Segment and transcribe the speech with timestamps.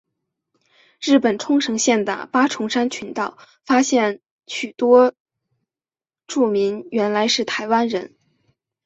[0.99, 5.13] 日本冲绳县的八重山群岛发现许多
[6.25, 8.15] 住民原来是台湾人。